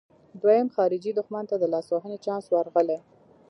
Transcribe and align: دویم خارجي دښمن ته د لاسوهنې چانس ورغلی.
دویم 0.41 0.67
خارجي 0.75 1.11
دښمن 1.19 1.43
ته 1.49 1.55
د 1.59 1.63
لاسوهنې 1.73 2.17
چانس 2.25 2.45
ورغلی. 2.49 2.99